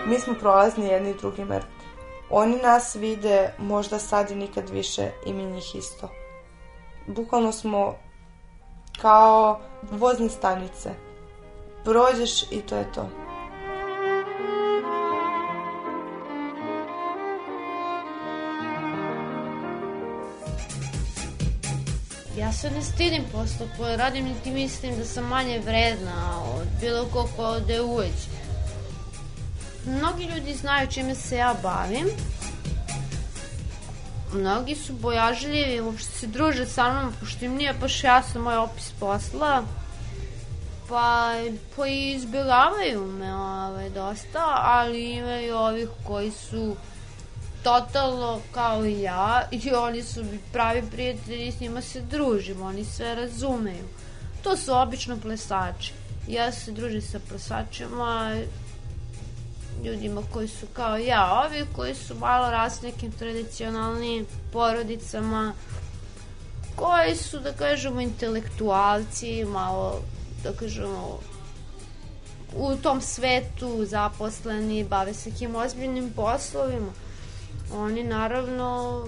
Mi 0.09 0.21
smo 0.21 0.35
prolazni 0.35 0.87
jedni 0.87 1.15
drugima. 1.15 1.61
Oni 2.31 2.57
nas 2.57 2.95
vide 2.95 3.53
možda 3.59 3.99
sad 3.99 4.31
i 4.31 4.35
nikad 4.35 4.71
više 4.71 5.11
i 5.27 5.33
mi 5.33 5.45
njih 5.45 5.75
isto. 5.75 6.09
Bukvalno 7.07 7.53
smo 7.53 7.97
kao 9.03 9.61
vozne 9.91 10.29
stanice. 10.29 10.91
Prođeš 11.85 12.43
i 12.51 12.61
to 12.61 12.77
je 12.77 12.93
to. 12.93 13.09
Ja 22.39 22.53
se 22.53 22.71
ne 22.71 22.83
stidim 22.83 23.25
posla 23.33 23.67
koje 23.77 23.97
radim, 23.97 24.25
niti 24.25 24.51
mislim 24.51 24.97
da 24.97 25.05
sam 25.05 25.25
manje 25.25 25.59
vredna 25.59 26.43
od 26.57 26.67
bilo 26.81 27.07
ko 27.13 27.29
ko 27.37 27.43
ode 27.43 27.81
uveći. 27.81 28.29
Mnogi 29.87 30.25
ljudi 30.25 30.55
znaju 30.55 30.89
čime 30.91 31.15
se 31.15 31.37
ja 31.37 31.55
bavim. 31.63 32.07
Mnogi 34.33 34.75
su 34.75 34.93
bojažljivi, 34.93 35.81
uopšte 35.81 36.11
se 36.11 36.27
druže 36.27 36.67
sa 36.67 36.93
mnom, 36.93 37.13
pošto 37.21 37.45
im 37.45 37.55
nije 37.55 37.73
baš 37.73 38.05
jasan 38.05 38.43
moj 38.43 38.57
opis 38.57 38.93
posla. 39.01 39.63
Pa, 40.89 41.35
pa 41.77 41.87
i 41.87 42.13
izbjegavaju 42.13 43.07
me 43.07 43.35
ovaj, 43.35 43.91
dosta, 43.91 44.45
ali 44.63 45.11
imaju 45.11 45.57
ovih 45.57 45.89
koji 46.07 46.31
su 46.31 46.77
totalno 47.63 48.41
kao 48.53 48.85
i 48.85 49.01
ja 49.01 49.49
i 49.51 49.71
oni 49.75 50.03
su 50.03 50.25
pravi 50.53 50.83
prijatelji 50.91 51.47
i 51.47 51.53
s 51.53 51.61
njima 51.61 51.81
se 51.81 52.01
družim, 52.01 52.63
oni 52.63 52.85
sve 52.85 53.15
razumeju. 53.15 53.85
To 54.43 54.57
su 54.57 54.75
obično 54.75 55.17
plesači. 55.17 55.93
Ja 56.29 56.53
se 56.53 56.73
družim 56.73 57.03
sa 57.03 57.19
plesačima, 57.29 58.37
ljudima 59.85 60.23
koji 60.33 60.49
su 60.49 60.67
kao 60.73 60.97
ja, 60.97 61.43
ovi 61.47 61.67
koji 61.77 61.95
su 61.95 62.15
malo 62.15 62.51
ras 62.51 62.83
nekim 62.83 63.13
tradicionalnim 63.13 64.27
porodicama, 64.53 65.53
koji 66.77 67.17
su, 67.17 67.39
da 67.39 67.53
kažemo, 67.53 68.01
intelektualci, 68.01 69.45
malo, 69.45 70.01
da 70.45 70.53
kažemo, 70.53 71.19
u 72.57 72.77
tom 72.77 73.01
svetu 73.01 73.85
zaposleni, 73.85 74.85
bave 74.85 75.15
se 75.15 75.31
nekim 75.31 75.57
ozbiljnim 75.57 76.13
poslovima 76.17 76.93
oni 77.75 78.05
naravno 78.05 79.03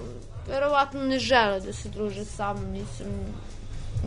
verovatno 0.47 1.03
ne 1.03 1.19
žele 1.19 1.59
da 1.59 1.73
se 1.73 1.89
druže 1.89 2.25
sa 2.25 2.53
mnom, 2.53 2.71
nisam 2.71 3.07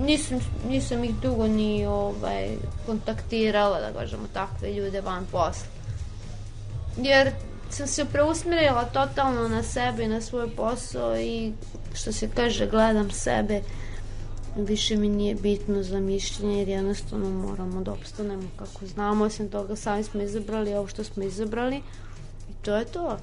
nisam, 0.01 0.41
nisam 0.69 1.05
ih 1.05 1.15
dugo 1.15 1.47
ni 1.47 1.87
ovaj, 1.87 2.49
kontaktirala, 2.87 3.81
da 3.81 3.99
kažemo, 3.99 4.23
takve 4.33 4.73
ljude 4.73 5.01
van 5.01 5.27
posla. 5.33 5.76
Jer 6.97 7.31
sam 7.71 7.87
se 7.87 8.05
preusmerila 8.05 8.85
totalno 8.85 9.49
na 9.49 9.63
sebe 9.63 10.05
i 10.05 10.09
na 10.09 10.21
svoj 10.21 10.51
posao 10.57 11.17
i 11.17 11.53
što 11.95 12.13
se 12.13 12.31
kaže, 12.35 12.67
gledam 12.67 13.11
sebe 13.11 13.61
više 14.57 14.97
mi 14.97 15.09
nije 15.09 15.35
bitno 15.35 15.83
za 15.83 16.01
mišljenje 16.01 16.59
jer 16.59 16.69
jednostavno 16.69 17.31
moramo 17.31 17.81
da 17.81 17.93
opstanemo 17.93 18.49
kako 18.59 18.87
znamo, 18.87 19.25
osim 19.25 19.49
toga 19.49 19.77
sami 19.77 20.05
smo 20.05 20.23
izabrali 20.23 20.75
ovo 20.75 20.89
što 20.89 21.05
smo 21.05 21.23
izabrali 21.23 21.77
i 22.51 22.65
to 22.65 22.77
je 22.77 22.85
to. 22.85 23.19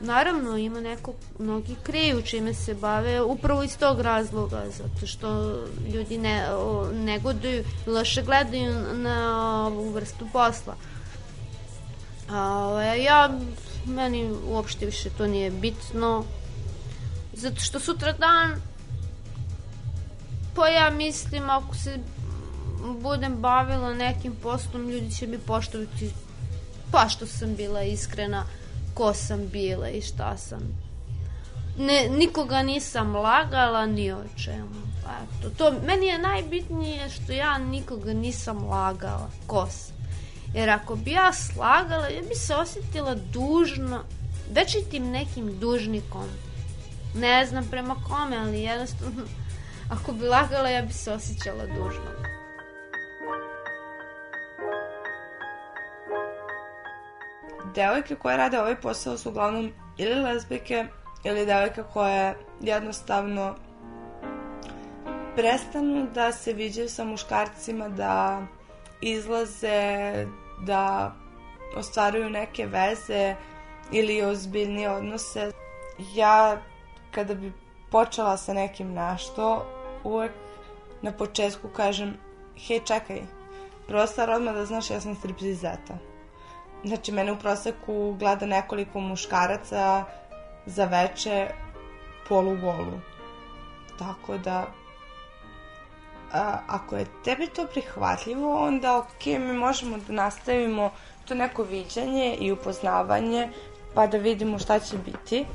Naravno, 0.00 0.56
ima 0.56 0.80
neko, 0.80 1.12
mnogi 1.38 1.76
kriju 1.82 2.22
čime 2.22 2.54
se 2.54 2.74
bave 2.74 3.22
upravo 3.22 3.62
iz 3.62 3.78
tog 3.78 4.00
razloga, 4.00 4.62
zato 4.70 5.06
što 5.06 5.58
ljudi 5.94 6.18
ne, 6.18 6.46
negoduju, 6.92 7.64
loše 7.86 8.22
gledaju 8.22 8.72
na 8.94 9.66
ovu 9.66 9.90
vrstu 9.90 10.26
posla. 10.32 10.74
A 12.30 12.82
ja, 12.82 13.30
meni 13.86 14.32
uopšte 14.48 14.86
više 14.86 15.10
to 15.10 15.26
nije 15.26 15.50
bitno, 15.50 16.24
zato 17.32 17.60
što 17.60 17.80
sutra 17.80 18.12
dan, 18.12 18.60
pa 20.54 20.68
ja 20.68 20.90
mislim, 20.90 21.50
ako 21.50 21.74
se 21.74 21.98
budem 23.02 23.36
bavila 23.36 23.94
nekim 23.94 24.36
poslom, 24.42 24.88
ljudi 24.88 25.14
će 25.14 25.26
mi 25.26 25.38
poštovati 25.38 26.10
pa 26.90 27.08
što 27.08 27.26
sam 27.26 27.54
bila 27.54 27.82
iskrena, 27.82 28.44
ko 28.94 29.14
sam 29.14 29.48
bila 29.52 29.88
i 29.88 30.02
šta 30.02 30.36
sam. 30.36 30.60
Ne, 31.78 32.08
nikoga 32.08 32.62
nisam 32.62 33.16
lagala 33.16 33.86
ni 33.86 34.12
o 34.12 34.22
čemu. 34.44 34.86
Eto, 35.22 35.50
to, 35.58 35.72
meni 35.86 36.06
je 36.06 36.18
najbitnije 36.18 37.10
što 37.10 37.32
ja 37.32 37.58
nikoga 37.58 38.12
nisam 38.12 38.68
lagala 38.68 39.30
ko 39.46 39.66
sam. 39.70 39.96
Jer 40.54 40.70
ako 40.70 40.96
bi 40.96 41.10
ja 41.10 41.32
slagala, 41.32 42.08
ja 42.08 42.22
bi 42.22 42.34
se 42.34 42.54
osjetila 42.54 43.14
dužno, 43.14 44.04
večitim 44.52 45.10
nekim 45.10 45.58
dužnikom. 45.58 46.28
Ne 47.14 47.46
znam 47.46 47.68
prema 47.70 47.94
kome, 48.08 48.36
ali 48.36 48.62
jednostavno, 48.62 49.22
ako 49.94 50.12
bi 50.12 50.28
lagala, 50.28 50.68
ja 50.68 50.82
bi 50.82 50.92
se 50.92 51.12
osjećala 51.12 51.66
dužno. 51.66 52.36
devojke 57.76 58.14
koje 58.14 58.36
rade 58.36 58.60
ovaj 58.60 58.80
posao 58.80 59.18
su 59.18 59.28
uglavnom 59.28 59.72
ili 59.96 60.14
lezbijke 60.14 60.86
ili 61.24 61.46
devojke 61.46 61.82
koje 61.92 62.36
jednostavno 62.60 63.54
prestanu 65.36 66.06
da 66.14 66.32
se 66.32 66.52
viđaju 66.52 66.88
sa 66.88 67.04
muškarcima, 67.04 67.88
da 67.88 68.42
izlaze, 69.00 70.26
da 70.60 71.14
ostvaruju 71.76 72.30
neke 72.30 72.66
veze 72.66 73.36
ili 73.92 74.22
ozbiljnije 74.22 74.90
odnose. 74.90 75.52
Ja 76.14 76.62
kada 77.10 77.34
bi 77.34 77.52
počela 77.90 78.36
sa 78.36 78.52
nekim 78.52 78.94
našto, 78.94 79.66
uvek 80.04 80.32
na 81.02 81.12
početku 81.12 81.68
kažem, 81.68 82.16
hej 82.66 82.80
čekaj, 82.84 83.22
prvo 83.88 84.06
stvar 84.06 84.30
odmah 84.30 84.54
da 84.54 84.66
znaš 84.66 84.90
ja 84.90 85.00
sam 85.00 85.14
striptizeta. 85.14 85.98
Znači, 86.84 87.12
mene 87.12 87.32
u 87.32 87.38
proseku 87.38 88.16
gleda 88.18 88.46
nekoliko 88.46 89.00
muškaraca 89.00 90.04
za 90.66 90.84
veče 90.84 91.48
polugolu. 92.28 93.00
Tako 93.98 94.38
da, 94.38 94.66
ako 96.66 96.96
je 96.96 97.06
tebi 97.24 97.46
to 97.46 97.66
prihvatljivo, 97.66 98.66
onda 98.66 98.98
ok, 98.98 99.26
mi 99.26 99.52
možemo 99.52 99.96
da 99.98 100.12
nastavimo 100.12 100.90
to 101.24 101.34
neko 101.34 101.62
viđanje 101.62 102.36
i 102.40 102.52
upoznavanje, 102.52 103.48
pa 103.94 104.06
da 104.06 104.18
vidimo 104.18 104.58
šta 104.58 104.78
će 104.78 104.96
biti. 104.98 105.46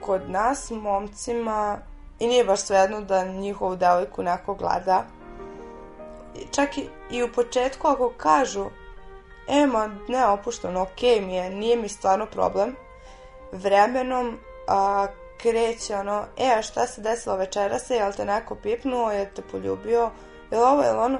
Kod 0.00 0.30
nas, 0.30 0.70
momcima, 0.70 1.78
i 2.18 2.26
nije 2.26 2.44
baš 2.44 2.60
svejedno 2.60 3.00
da 3.00 3.24
njihovu 3.24 3.76
devojku 3.76 4.22
neko 4.22 4.54
gleda, 4.54 5.04
čak 6.50 6.78
i, 6.78 6.88
i 7.10 7.22
u 7.22 7.32
početku 7.32 7.88
ako 7.88 8.12
kažu 8.16 8.66
E, 9.48 9.66
ma 9.66 9.90
ne 10.08 10.26
opušteno, 10.26 10.82
ok 10.82 11.02
mi 11.02 11.34
je, 11.34 11.50
nije 11.50 11.76
mi 11.76 11.88
stvarno 11.88 12.26
problem. 12.26 12.76
Vremenom 13.52 14.38
a, 14.68 15.06
kreće 15.44 15.96
ono, 15.96 16.24
e, 16.36 16.50
a 16.58 16.62
šta 16.62 16.86
se 16.86 17.00
desilo 17.00 17.36
večeras, 17.36 17.90
jel 17.90 18.12
te 18.12 18.24
neko 18.24 18.54
pipnuo, 18.54 19.10
jel 19.10 19.26
te 19.36 19.42
poljubio, 19.42 20.10
jel 20.50 20.62
ovo, 20.62 20.82
jel 20.82 21.00
ono. 21.00 21.18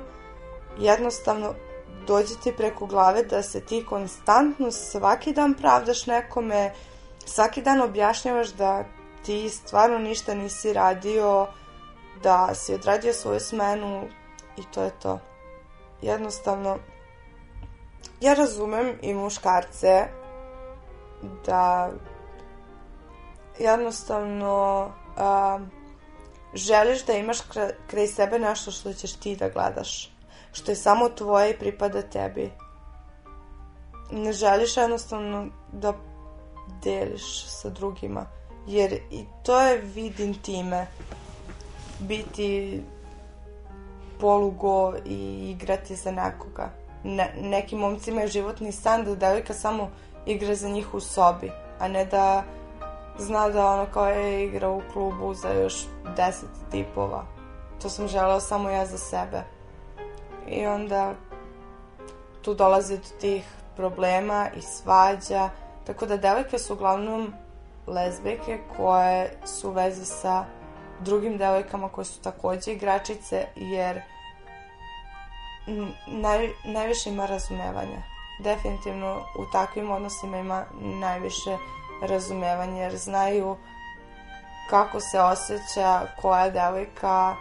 Jednostavno, 0.79 1.55
dođe 2.07 2.35
ti 2.43 2.53
preko 2.57 2.87
glave 2.87 3.23
da 3.23 3.43
se 3.43 3.61
ti 3.61 3.85
konstantno 3.89 4.71
svaki 4.71 5.33
dan 5.33 5.55
pravdaš 5.55 6.07
nekome, 6.07 6.73
svaki 7.27 7.63
dan 7.63 7.81
objašnjavaš 7.81 8.49
da 8.49 8.85
ti 9.25 9.49
stvarno 9.49 9.99
ništa 9.99 10.35
nisi 10.35 10.73
radio, 10.73 11.47
da 12.23 12.55
si 12.55 12.75
odradio 12.75 13.13
svoju 13.13 13.41
smenu 13.41 14.09
i 14.57 14.63
to 14.75 14.83
je 14.83 14.91
to. 15.03 15.19
Jednostavno, 16.03 16.79
ja 18.21 18.35
razumem 18.35 18.99
i 19.03 19.15
muškarce 19.15 20.07
da 21.47 21.91
jednostavno 23.59 24.90
a, 25.17 25.59
želiš 26.55 27.05
da 27.05 27.12
imaš 27.12 27.38
kraj 27.87 28.07
sebe 28.07 28.38
nešto 28.38 28.71
što 28.71 28.93
ćeš 28.93 29.12
ti 29.12 29.37
da 29.37 29.49
gledaš, 29.49 30.12
što 30.53 30.73
je 30.73 30.77
samo 30.77 31.09
tvoje 31.09 31.51
i 31.51 31.59
pripada 31.59 32.03
tebi. 32.03 32.53
Ne 34.11 34.33
želiš 34.33 34.77
jednostavno 34.77 35.47
da 35.73 35.93
deliš 36.83 37.47
sa 37.47 37.69
drugima. 37.69 38.27
Jer 38.67 38.93
i 38.93 39.25
to 39.43 39.61
je 39.61 39.79
vid 39.79 40.21
intime. 40.21 40.87
Biti 41.99 42.83
polugo 44.21 44.95
i 45.05 45.51
igrati 45.51 45.97
za 45.97 46.11
nekoga. 46.11 46.71
Ne, 47.05 47.35
neki 47.40 47.77
momci 47.77 48.11
imaju 48.11 48.29
životni 48.29 48.73
san 48.73 49.05
da 49.05 49.14
devojka 49.14 49.55
samo 49.55 49.90
igra 50.27 50.55
za 50.55 50.69
njih 50.69 50.95
u 50.95 51.01
sobi, 51.01 51.51
a 51.79 51.88
ne 51.88 52.05
da 52.05 52.45
zna 53.18 53.48
da 53.48 53.66
ono 53.66 53.87
kao 53.87 54.07
je 54.07 54.44
igra 54.44 54.70
u 54.70 54.83
klubu 54.92 55.35
za 55.35 55.48
još 55.48 55.74
deset 56.16 56.48
tipova. 56.70 57.24
To 57.83 57.88
sam 57.88 58.09
želeo 58.09 58.40
samo 58.40 58.70
ja 58.70 58.87
za 58.87 58.98
sebe. 58.98 59.42
I 60.48 60.66
onda 60.66 61.14
tu 62.42 62.55
dolazi 62.55 62.96
do 62.96 63.09
tih 63.20 63.44
problema 63.77 64.48
i 64.57 64.62
svađa. 64.62 65.50
Tako 65.87 66.07
da 66.07 66.16
devojke 66.16 66.59
su 66.59 66.74
uglavnom 66.74 67.33
lezbijke 67.87 68.59
koje 68.77 69.38
su 69.44 69.68
u 69.68 69.72
vezi 69.72 70.05
sa 70.05 70.44
drugim 71.00 71.38
devojkama 71.38 71.88
koje 71.88 72.05
su 72.05 72.22
takođe 72.22 72.72
igračice 72.72 73.46
jer 73.57 74.00
naj, 76.07 76.48
najviše 76.64 77.11
ima 77.11 77.27
razumevanja. 77.27 78.03
Definitivno 78.40 79.16
u 79.16 79.53
takvim 79.53 79.90
odnosima 79.90 80.38
ima 80.38 80.64
najviše 80.81 81.50
razumevanja 81.50 81.84
jer 82.77 82.97
znaju 82.97 83.57
kako 84.71 85.01
se 85.01 85.21
osjeća 85.21 86.01
koja 86.23 86.51
devojka 86.51 87.37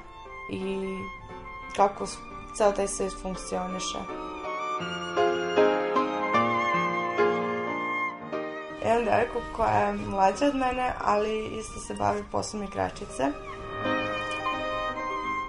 i 0.51 0.85
kako 1.75 2.05
ceo 2.57 2.71
taj 2.71 2.87
svet 2.87 3.13
funkcioniše. 3.21 3.97
Imam 8.85 9.05
devojku 9.05 9.39
koja 9.55 9.79
je 9.79 9.93
mlađa 9.93 10.45
od 10.45 10.55
mene, 10.55 10.93
ali 11.03 11.45
isto 11.59 11.79
se 11.79 11.93
bavi 11.93 12.23
poslom 12.31 12.63
igračice. 12.63 13.31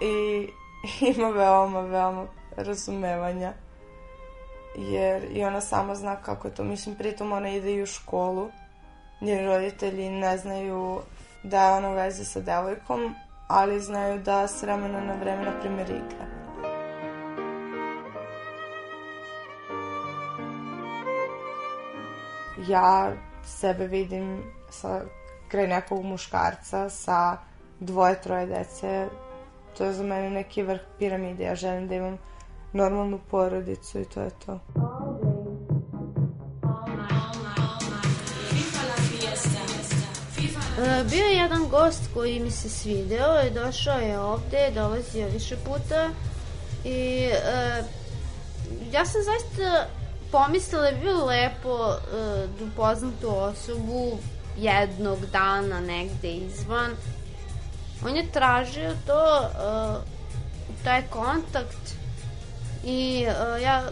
I 0.01 0.49
ima 1.17 1.29
veoma, 1.29 1.81
veoma 1.81 2.27
razumevanja. 2.57 3.53
Jer 4.77 5.25
i 5.31 5.45
ona 5.45 5.61
sama 5.61 5.95
zna 5.95 6.17
kako 6.17 6.49
je 6.49 6.55
to. 6.55 6.65
Mislim, 6.65 6.95
pritom 6.95 7.33
ona 7.33 7.49
ide 7.49 7.73
i 7.73 7.83
u 7.83 7.87
školu. 7.87 8.51
Njeni 9.25 9.47
roditelji 9.47 10.11
ne 10.11 10.39
znaju 10.39 11.01
da 11.43 11.65
je 11.65 11.73
ona 11.73 11.91
u 11.91 11.95
vezi 11.95 12.25
sa 12.25 12.41
devojkom, 12.41 13.15
ali 13.49 13.81
znaju 13.81 14.19
da 14.19 14.49
s 14.49 14.63
vremena 14.63 15.01
na 15.01 15.15
vreme, 15.15 15.45
na 15.45 15.61
primjer, 15.61 15.91
igra. 15.91 16.27
Ja 22.69 23.13
sebe 23.45 23.87
vidim 23.87 24.43
sa 24.71 25.01
kraj 25.49 25.67
nekog 25.67 26.05
muškarca 26.05 26.91
sa 26.91 27.37
dvoje, 27.81 28.21
troje 28.21 28.47
dece. 28.47 29.09
To 29.79 29.85
je 29.85 29.93
za 29.93 30.03
mene 30.03 30.31
neki 30.31 30.63
vrh 30.63 30.81
piramide. 30.99 31.45
Ja 31.45 31.55
želim 31.55 31.89
da 31.89 31.95
imam 31.95 32.19
normalnu 32.73 33.21
porodicu 33.31 34.01
i 34.01 34.05
to 34.05 34.21
je 34.21 34.31
to. 34.47 34.61
Bio 41.11 41.25
je 41.25 41.37
jedan 41.37 41.69
gost 41.69 42.03
koji 42.15 42.41
mi 42.41 42.51
se 42.51 42.69
svideo 42.69 43.43
i 43.47 43.51
došao 43.51 43.99
je 43.99 44.19
ovde, 44.19 44.71
dolazio 44.75 45.29
više 45.29 45.57
puta 45.57 46.11
i 46.85 47.31
e, 47.33 47.83
ja 48.93 49.07
sam 49.07 49.21
zaista 49.23 49.87
pomislila 50.33 50.83
da 50.83 50.89
je 50.89 50.97
bilo 50.97 51.27
lepo 51.27 51.93
e, 51.93 52.47
da 52.59 52.65
upoznam 52.65 53.13
tu 53.21 53.39
osobu 53.39 54.19
jednog 54.59 55.27
dana 55.27 55.81
negde 55.81 56.29
izvan. 56.29 56.91
On 58.05 58.17
je 58.17 58.33
tražio 58.33 58.93
to, 59.07 59.41
e, 59.41 59.55
taj 60.85 61.03
kontakt 61.03 61.95
i 62.85 63.27
ja 63.63 63.83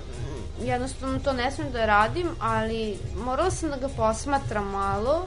jednostavno 0.62 1.18
to 1.18 1.32
ne 1.32 1.50
smem 1.50 1.72
da 1.72 1.86
radim, 1.86 2.28
ali 2.40 2.98
morala 3.16 3.50
sam 3.50 3.70
da 3.70 3.76
ga 3.76 3.88
posmatram 3.88 4.70
malo 4.70 5.26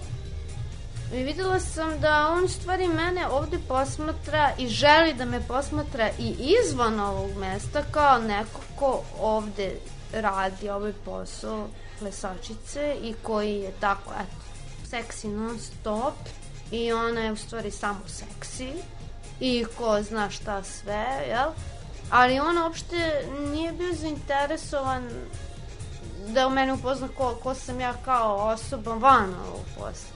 i 1.14 1.24
videla 1.24 1.60
sam 1.60 2.00
da 2.00 2.28
on 2.28 2.50
stvari 2.50 2.88
mene 2.88 3.28
ovde 3.28 3.58
posmatra 3.68 4.52
i 4.58 4.68
želi 4.68 5.14
da 5.14 5.26
me 5.26 5.48
posmatra 5.48 6.10
i 6.20 6.36
izvan 6.64 7.00
ovog 7.00 7.38
mesta 7.38 7.84
kao 7.92 8.20
neko 8.20 8.62
ko 8.76 9.04
ovde 9.20 9.76
radi 10.14 10.70
ovaj 10.70 10.94
posao 11.06 11.68
plesačice 12.00 12.96
i 13.02 13.14
koji 13.24 13.56
je 13.56 13.72
tako, 13.80 14.12
eto, 14.14 14.46
seksi 14.90 15.28
non 15.28 15.60
stop 15.60 16.14
i 16.72 16.94
ona 16.94 17.22
je 17.22 17.32
u 17.32 17.36
stvari 17.36 17.72
samo 17.72 18.02
seksi 18.08 18.74
i 19.40 19.66
ko 19.78 20.02
zna 20.02 20.30
šta 20.30 20.64
sve, 20.64 21.06
jel? 21.28 21.52
ali 22.10 22.40
on 22.40 22.58
uopšte 22.58 23.26
nije 23.52 23.72
bio 23.72 23.94
zainteresovan 23.94 25.10
da 26.28 26.48
u 26.48 26.50
mene 26.50 26.74
upozna 26.74 27.08
ko, 27.18 27.38
ko 27.44 27.54
sam 27.54 27.80
ja 27.80 27.94
kao 28.06 28.36
osoba 28.36 28.94
van 28.94 29.34
ovog 29.48 29.66
posla. 29.78 30.16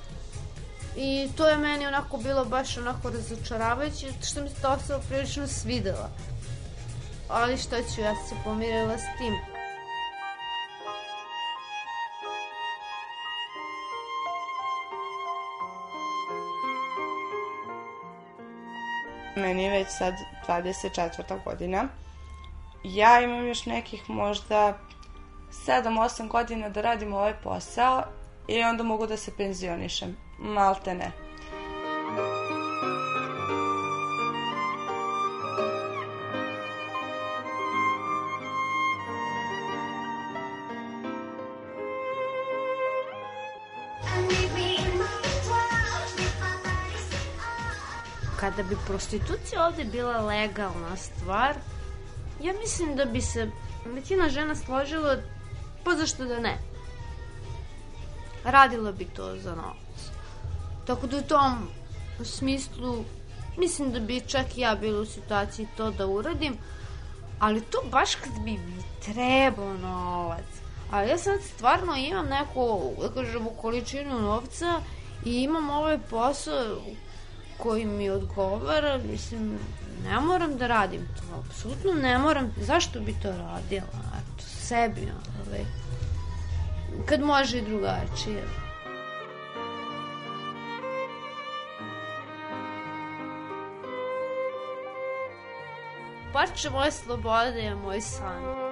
I 1.02 1.30
to 1.38 1.48
je 1.48 1.58
meni 1.58 1.88
onako 1.88 2.18
bilo 2.18 2.46
baš 2.46 2.78
onako 2.78 3.10
razočaravajuće, 3.10 4.08
što 4.24 4.42
mi 4.42 4.50
se 4.50 4.62
ta 4.62 4.70
osoba 4.74 5.00
prilično 5.10 5.48
svidela. 5.48 6.10
Ali 7.30 7.58
što 7.58 7.76
ću, 7.76 8.02
ja 8.02 8.16
se 8.16 8.36
pomirila 8.44 8.98
s 8.98 9.18
tim. 9.18 9.34
Meni 19.36 19.64
je 19.64 19.72
već 19.72 19.88
sad 19.90 20.14
24. 20.48 21.44
godina. 21.44 21.88
Ja 22.84 23.22
imam 23.22 23.48
još 23.48 23.66
nekih 23.66 24.10
možda 24.10 24.78
7-8 25.68 26.28
godina 26.28 26.70
da 26.70 26.82
radim 26.82 27.14
ovaj 27.14 27.34
posao 27.44 28.04
i 28.48 28.64
onda 28.64 28.84
mogu 28.84 29.08
da 29.08 29.18
se 29.18 29.32
penzionišem. 29.38 30.29
Malte 30.41 30.93
ne. 30.93 31.12
kada 48.39 48.63
bi 48.63 48.75
prostitucija 48.88 49.65
ovde 49.65 49.84
bila 49.84 50.21
legalna 50.21 50.95
stvar, 50.95 51.56
ja 52.41 52.54
mislim 52.54 52.95
da 52.95 53.06
bi 53.06 53.21
se 53.21 53.52
većina 53.86 54.30
žena 54.30 54.56
složila, 54.56 55.17
pa 55.84 55.91
zašto 55.91 56.25
da 56.25 56.39
ne? 56.39 56.58
Radila 58.43 58.91
bi 58.91 59.06
to 59.06 59.36
za 59.36 59.56
novac. 59.56 59.88
Tako 60.89 61.08
da 61.08 61.17
u 61.17 61.21
tom 61.21 61.67
smislu 62.23 63.04
mislim 63.58 63.91
da 63.91 63.99
bi 63.99 64.21
čak 64.28 64.58
i 64.58 64.62
ja 64.62 64.75
bila 64.75 65.02
u 65.02 65.06
situaciji 65.06 65.67
to 65.78 65.91
da 65.91 66.08
uradim, 66.08 66.58
ali 67.39 67.62
to 67.62 67.78
baš 67.91 68.15
kad 68.15 68.34
bi 68.34 68.52
mi 68.52 68.84
trebao 69.06 69.73
novac. 69.73 70.45
Ali 70.91 71.10
ja 71.10 71.17
sad 71.17 71.41
stvarno 71.56 71.95
imam 71.95 72.25
neku, 72.25 72.91
da 73.02 73.10
kažemo, 73.10 73.49
količinu 73.49 74.21
novca 74.21 74.82
i 75.25 75.41
imam 75.41 75.69
ovaj 75.69 75.97
posao 76.10 76.82
koji 77.58 77.86
mi 77.86 78.10
odgovara, 78.10 78.99
mislim, 79.12 79.60
ne 80.04 80.19
moram 80.19 80.58
da 80.58 80.67
radim 80.67 81.08
to, 81.17 81.39
apsolutno 81.39 81.93
ne 81.93 82.17
moram, 82.17 82.56
zašto 82.62 82.99
bi 82.99 83.15
to 83.21 83.32
radila, 83.32 84.02
eto, 84.19 84.43
sebi, 84.43 85.02
ovaj, 85.45 85.65
kad 87.06 87.21
može 87.21 87.58
i 87.58 87.65
drugačije. 87.65 88.69
Parče 96.34 96.70
moje 96.70 96.92
slobode 96.92 97.60
je 97.60 97.76
moj 97.76 98.02
san. 98.02 98.69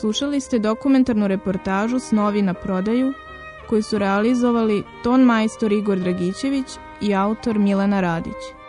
Slušali 0.00 0.40
ste 0.40 0.58
dokumentarnu 0.58 1.28
reportažu 1.28 1.98
Snovi 1.98 2.42
na 2.42 2.54
prodaju 2.54 3.12
koju 3.68 3.82
su 3.82 3.98
realizovali 3.98 4.84
ton 5.02 5.22
majstor 5.22 5.72
Igor 5.72 5.98
Dragićević 5.98 6.66
i 7.00 7.14
autor 7.14 7.58
Milena 7.58 8.00
Radić. 8.00 8.59